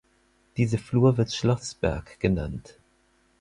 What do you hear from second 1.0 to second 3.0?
wird Schloßberg genannt.